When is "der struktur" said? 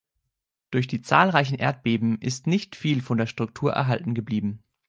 3.19-3.73